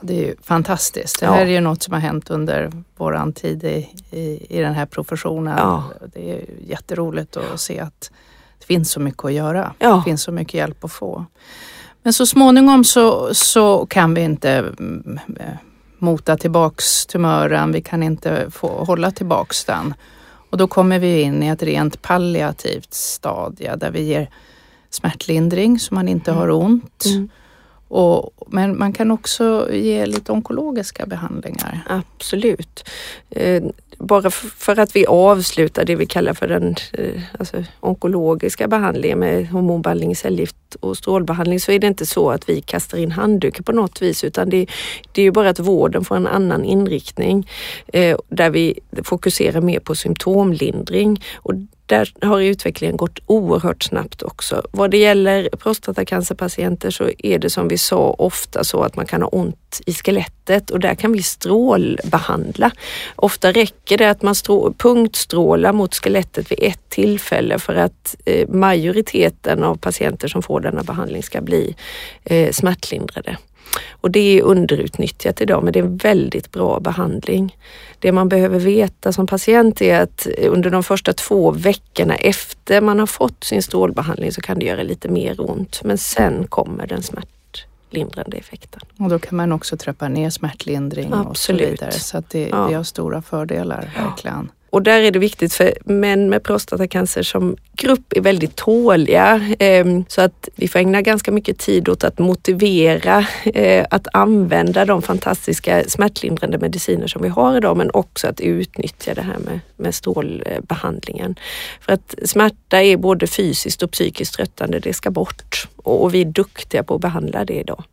[0.00, 1.20] Det är ju fantastiskt.
[1.20, 1.42] Det här ja.
[1.42, 5.58] är ju något som har hänt under våran tid i, i, i den här professionen.
[5.58, 5.84] Ja.
[6.14, 8.10] Det är jätteroligt att se att
[8.58, 9.74] det finns så mycket att göra.
[9.78, 9.96] Ja.
[9.96, 11.24] Det finns så mycket hjälp att få.
[12.02, 15.18] Men så småningom så, så kan vi inte mm,
[15.98, 17.72] mota tillbaks tumören.
[17.72, 19.94] Vi kan inte få hålla tillbaks den.
[20.50, 24.30] Och då kommer vi in i ett rent palliativt stadie där vi ger
[24.94, 26.40] smärtlindring så man inte mm.
[26.40, 27.04] har ont.
[27.06, 27.28] Mm.
[27.88, 31.80] Och, men man kan också ge lite onkologiska behandlingar.
[31.88, 32.88] Absolut.
[33.30, 33.62] Eh,
[33.98, 39.48] bara för att vi avslutar det vi kallar för den eh, alltså, onkologiska behandlingen med
[39.48, 43.72] hormonbehandling, cellgift och strålbehandling så är det inte så att vi kastar in handdukar på
[43.72, 44.66] något vis utan det,
[45.12, 47.48] det är ju bara att vården får en annan inriktning
[47.86, 51.24] eh, där vi fokuserar mer på symptomlindring.
[51.36, 51.54] Och
[51.92, 54.62] där har utvecklingen gått oerhört snabbt också.
[54.70, 59.22] Vad det gäller prostatacancerpatienter så är det som vi sa ofta så att man kan
[59.22, 62.70] ha ont i skelettet och där kan vi strålbehandla.
[63.16, 64.34] Ofta räcker det att man
[64.78, 70.82] punktstrålar mot skelettet vid ett tillfälle för att eh, majoriteten av patienter som får denna
[70.82, 71.76] behandling ska bli
[72.24, 73.36] eh, smärtlindrade.
[73.90, 77.56] Och det är underutnyttjat idag men det är en väldigt bra behandling.
[77.98, 82.98] Det man behöver veta som patient är att under de första två veckorna efter man
[82.98, 87.02] har fått sin strålbehandling så kan det göra lite mer ont men sen kommer den
[87.02, 88.80] smärtlindrande effekten.
[88.98, 91.30] Och då kan man också trappa ner smärtlindring Absolut.
[91.30, 91.92] och så vidare.
[91.92, 92.66] Så det, ja.
[92.68, 94.50] det har stora fördelar verkligen.
[94.72, 100.04] Och där är det viktigt för män med prostatacancer som grupp är väldigt tåliga ehm,
[100.08, 105.02] så att vi får ägna ganska mycket tid åt att motivera eh, att använda de
[105.02, 109.94] fantastiska smärtlindrande mediciner som vi har idag men också att utnyttja det här med, med
[109.94, 111.34] strålbehandlingen.
[111.80, 116.24] För att smärta är både fysiskt och psykiskt tröttande, det ska bort och vi är
[116.24, 117.84] duktiga på att behandla det idag.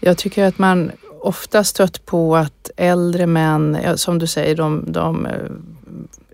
[0.00, 5.26] Jag tycker att man ofta stött på att äldre män, som du säger, de, de
[5.26, 5.32] eh,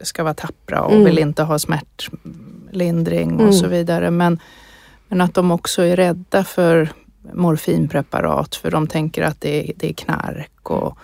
[0.03, 1.05] ska vara tappra och mm.
[1.05, 3.53] vill inte ha smärtlindring och mm.
[3.53, 4.11] så vidare.
[4.11, 4.41] Men,
[5.09, 6.89] men att de också är rädda för
[7.33, 10.71] morfinpreparat för de tänker att det är, det är knark.
[10.71, 10.99] Och,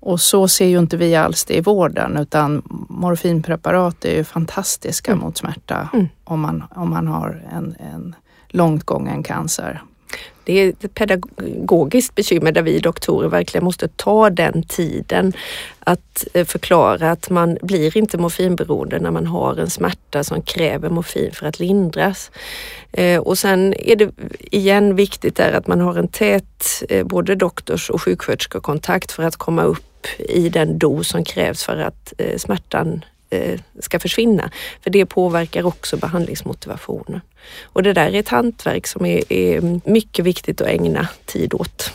[0.00, 5.12] och så ser ju inte vi alls det i vården utan morfinpreparat är ju fantastiska
[5.12, 5.24] mm.
[5.24, 6.08] mot smärta mm.
[6.24, 8.14] om, man, om man har en, en
[8.48, 9.82] långt gången cancer.
[10.44, 15.32] Det är ett pedagogiskt bekymmer där vi doktorer verkligen måste ta den tiden
[15.80, 20.90] att eh, förklara att man blir inte morfinberoende när man har en smärta som kräver
[20.90, 22.30] morfin för att lindras.
[22.92, 27.34] Eh, och sen är det igen viktigt där att man har en tät eh, både
[27.34, 33.04] doktors och sjuksköterskekontakt för att komma upp i den dos som krävs för att smärtan
[33.80, 34.50] ska försvinna.
[34.80, 37.20] För det påverkar också behandlingsmotivationen.
[37.62, 41.92] Och det där är ett hantverk som är, är mycket viktigt att ägna tid åt.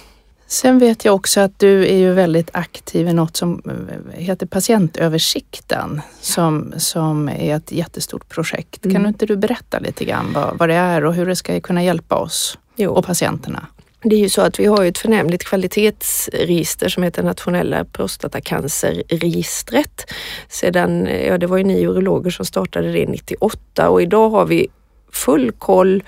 [0.48, 4.46] Sen vet jag också att du är ju väldigt aktiv i något som eh, heter
[4.46, 8.86] Patientöversikten som, som är ett jättestort projekt.
[8.86, 8.96] Mm.
[8.96, 11.84] Kan inte du berätta lite grann vad, vad det är och hur det ska kunna
[11.84, 12.92] hjälpa oss jo.
[12.92, 13.68] och patienterna?
[14.02, 20.14] Det är ju så att vi har ett förnämligt kvalitetsregister som heter Nationella prostatacancerregistret.
[20.48, 24.68] Sedan, ja det var ju ni urologer som startade det 98 och idag har vi
[25.12, 26.04] full koll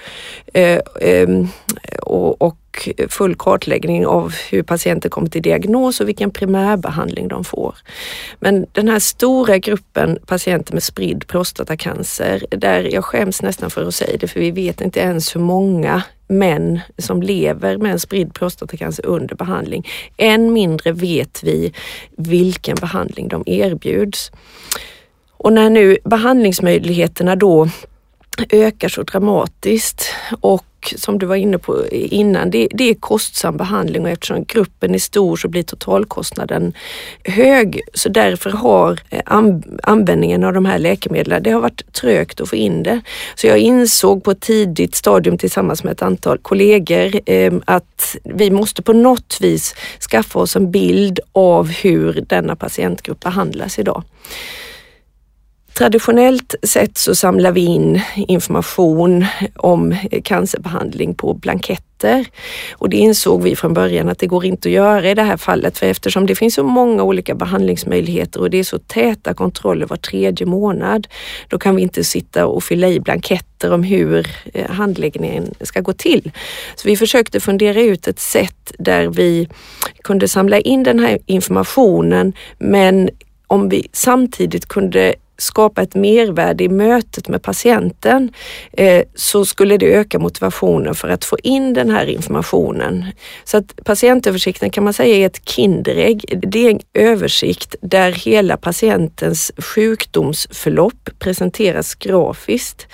[0.54, 1.30] eh, eh,
[2.02, 2.58] och, och
[3.10, 7.76] full kartläggning av hur patienter kommer till diagnos och vilken primärbehandling de får.
[8.40, 13.96] Men den här stora gruppen patienter med spridd prostatacancer, där jag skäms nästan för att
[13.96, 18.34] säga det, för vi vet inte ens hur många män som lever med en spridd
[18.34, 19.88] prostatacancer under behandling.
[20.18, 21.74] Än mindre vet vi
[22.18, 24.32] vilken behandling de erbjuds.
[25.32, 27.70] Och när nu behandlingsmöjligheterna då
[28.50, 30.06] ökar så dramatiskt
[30.40, 30.66] och
[30.98, 35.00] som du var inne på innan, det, det, är kostsam behandling och eftersom gruppen är
[35.00, 36.74] stor så blir totalkostnaden
[37.24, 37.82] hög.
[37.94, 39.22] Så därför har eh,
[39.84, 43.02] användningen av de här läkemedlen, det har varit trögt att få in det.
[43.36, 48.52] Så jag insåg på ett tidigt stadium tillsammans med ett antal kollegor eh, att vi
[48.52, 49.76] måste på något vis
[50.12, 54.04] skaffa oss en bild av hur denna patientgrupp behandlas idag.
[55.74, 62.26] Traditionellt sett så samlar vi in information om cancerbehandling på blanketter
[62.74, 65.38] och det insåg vi från början att det går inte att göra i det här
[65.38, 69.86] fallet för eftersom det finns så många olika behandlingsmöjligheter och det är så täta kontroller
[69.86, 71.08] var tredje månad,
[71.48, 75.94] då kan vi inte sitta och fylla i blanketter om hur eh, handläggningen ska gå
[75.94, 76.32] till.
[76.76, 79.50] Så vi försökte fundera ut ett sätt där vi
[80.04, 83.10] kunde samla in den här informationen men
[83.48, 88.32] om vi samtidigt kunde skapa ett mervärde i mötet med patienten
[88.72, 93.06] eh, så skulle det öka motivationen för att få in den här informationen.
[93.44, 96.40] Så att patientöversikten kan man säga är ett Kinderägg.
[96.42, 102.88] Det är en översikt där hela patientens sjukdomsförlopp presenteras grafiskt.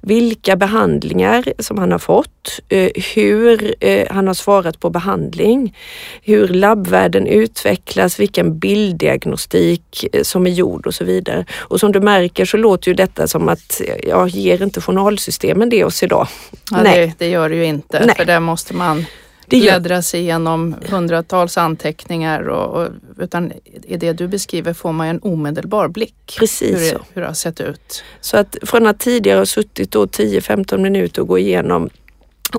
[0.00, 5.76] Vilka behandlingar som han har fått, eh, hur eh, han har svarat på behandling,
[6.22, 11.44] hur labbvärden utvecklas, vilken bilddiagnostik eh, som är gjord och så vidare.
[11.52, 15.84] Och som du märker så låter ju detta som att, jag ger inte journalsystemen det
[15.84, 16.28] oss idag?
[16.70, 17.06] Ja, Nej.
[17.06, 18.16] Det, det gör det ju inte, Nej.
[18.16, 19.04] för där måste man
[19.46, 23.52] det bläddra sig igenom hundratals anteckningar och, och, utan
[23.82, 26.36] i det du beskriver får man en omedelbar blick.
[26.38, 28.04] Precis hur det, hur det har sett ut.
[28.20, 31.90] Så att från att tidigare ha suttit 10-15 minuter och gå igenom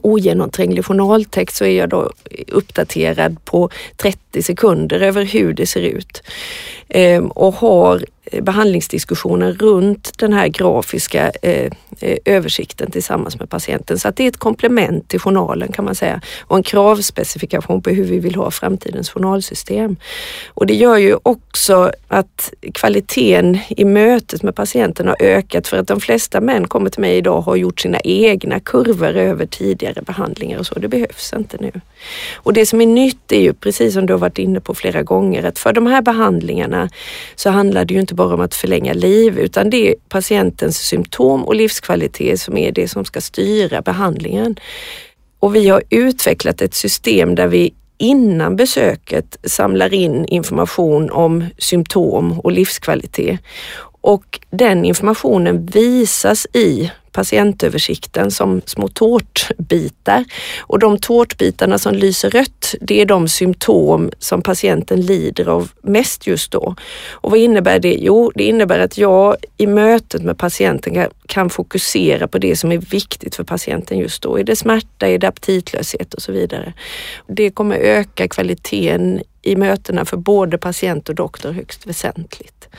[0.02, 2.12] ogenomtränglig journaltext så är jag då
[2.48, 6.24] uppdaterad på 30 sekunder över hur det ser ut.
[6.90, 14.00] Ehm, och har Eh, behandlingsdiskussionen runt den här grafiska eh, eh, översikten tillsammans med patienten.
[14.00, 17.90] Så att det är ett komplement till journalen kan man säga och en kravspecifikation på
[17.90, 19.96] hur vi vill ha framtidens journalsystem.
[20.48, 25.88] Och det gör ju också att kvaliteten i mötet med patienten har ökat för att
[25.88, 30.02] de flesta män kommer till mig idag och har gjort sina egna kurvor över tidigare
[30.02, 30.80] behandlingar och så.
[30.80, 31.72] Det behövs inte nu.
[32.36, 35.04] Och det som är nytt är ju precis som du har varit inne på flera
[35.04, 36.90] gånger att för de här behandlingarna
[37.36, 41.46] så handlar det ju inte bara om att förlänga liv utan det är patientens symptom
[41.46, 44.56] och livskvalitet som är det som ska styra behandlingen.
[45.40, 52.40] Och vi har utvecklat ett system där vi innan besöket samlar in information om symptom
[52.40, 53.40] och livskvalitet.
[54.06, 60.26] Och den informationen visas i patientöversikten som små tårtbitar.
[60.60, 66.28] Och de tårtbitarna som lyser rött, det är de symptom som patienten lider av mest
[66.28, 66.76] just då.
[67.12, 67.98] Och vad innebär det?
[68.00, 72.78] Jo, det innebär att jag i mötet med patienten kan fokusera på det som är
[72.78, 74.40] viktigt för patienten just då.
[74.40, 76.74] Är det smärta, är det aptitlöshet och så vidare.
[77.28, 82.70] Det kommer öka kvaliteten i mötena för både patient och doktor högst väsentligt.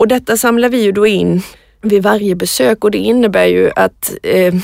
[0.00, 1.42] Och detta samlar vi ju då in
[1.80, 4.54] vid varje besök och det innebär ju att eh,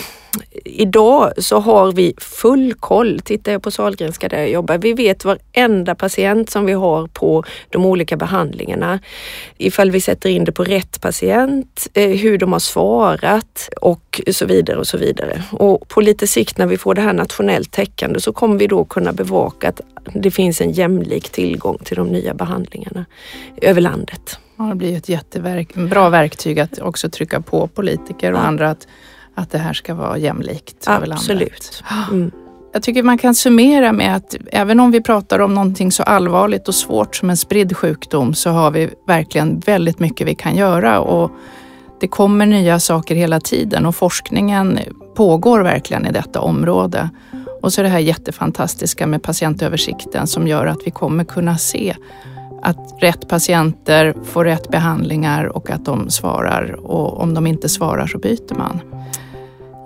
[0.64, 3.20] idag så har vi full koll.
[3.20, 7.44] Tittar jag på Sahlgrenska där jag jobbar, vi vet varenda patient som vi har på
[7.70, 8.98] de olika behandlingarna.
[9.58, 14.46] Ifall vi sätter in det på rätt patient, eh, hur de har svarat och så
[14.46, 15.42] vidare och så vidare.
[15.50, 18.84] Och på lite sikt när vi får det här nationellt täckande så kommer vi då
[18.84, 19.80] kunna bevaka att
[20.14, 23.04] det finns en jämlik tillgång till de nya behandlingarna
[23.62, 24.38] över landet.
[24.56, 28.42] Ja, det blir ett jättebra verktyg att också trycka på politiker och ja.
[28.42, 28.86] andra att,
[29.34, 30.96] att det här ska vara jämlikt Absolut.
[30.96, 31.30] över landet.
[31.30, 31.84] Absolut.
[32.12, 32.30] Mm.
[32.72, 36.68] Jag tycker man kan summera med att även om vi pratar om någonting så allvarligt
[36.68, 41.00] och svårt som en spridd sjukdom så har vi verkligen väldigt mycket vi kan göra
[41.00, 41.30] och
[42.00, 44.78] det kommer nya saker hela tiden och forskningen
[45.14, 47.10] pågår verkligen i detta område.
[47.62, 51.96] Och så det här jättefantastiska med patientöversikten som gör att vi kommer kunna se
[52.66, 58.06] att rätt patienter får rätt behandlingar och att de svarar och om de inte svarar
[58.06, 58.80] så byter man.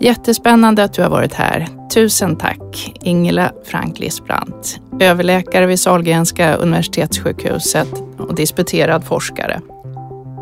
[0.01, 1.68] Jättespännande att du har varit här.
[1.95, 9.61] Tusen tack Ingela Frank Lisbrandt, överläkare vid Sahlgrenska universitetssjukhuset och disputerad forskare.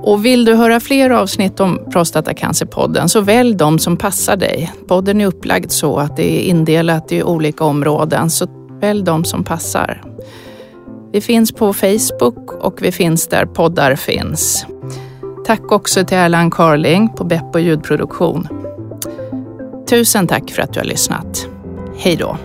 [0.03, 4.73] Och vill du höra fler avsnitt om Prostatacancerpodden så välj de som passar dig.
[4.89, 8.47] Podden är upplagd så att det är indelat i olika områden, så
[8.81, 10.03] välj de som passar.
[11.13, 14.67] Vi finns på Facebook och vi finns där poddar finns.
[15.47, 18.49] Tack också till Erland Carling på Beppo ljudproduktion.
[19.91, 21.49] Tusen tack för att du har lyssnat.
[21.99, 22.37] Hej då!